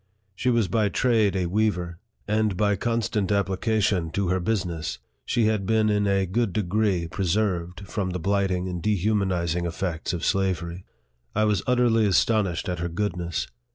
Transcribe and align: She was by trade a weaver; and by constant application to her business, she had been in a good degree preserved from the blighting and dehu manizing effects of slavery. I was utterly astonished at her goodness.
She 0.33 0.49
was 0.49 0.67
by 0.67 0.89
trade 0.89 1.35
a 1.35 1.45
weaver; 1.45 1.99
and 2.27 2.57
by 2.57 2.75
constant 2.75 3.31
application 3.31 4.09
to 4.13 4.29
her 4.29 4.39
business, 4.39 4.97
she 5.25 5.45
had 5.45 5.67
been 5.67 5.91
in 5.91 6.07
a 6.07 6.25
good 6.25 6.53
degree 6.53 7.07
preserved 7.07 7.81
from 7.87 8.09
the 8.09 8.17
blighting 8.19 8.67
and 8.67 8.81
dehu 8.81 9.13
manizing 9.13 9.67
effects 9.67 10.11
of 10.11 10.25
slavery. 10.25 10.85
I 11.35 11.43
was 11.43 11.61
utterly 11.67 12.07
astonished 12.07 12.67
at 12.67 12.79
her 12.79 12.89
goodness. 12.89 13.45